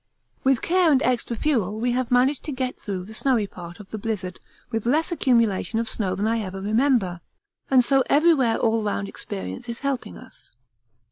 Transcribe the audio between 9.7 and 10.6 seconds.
helping us.